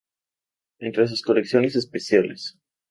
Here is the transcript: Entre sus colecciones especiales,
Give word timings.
Entre 0.79 1.07
sus 1.07 1.21
colecciones 1.21 1.75
especiales, 1.75 2.57